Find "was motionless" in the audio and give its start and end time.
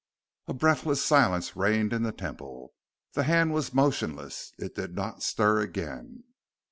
3.53-4.51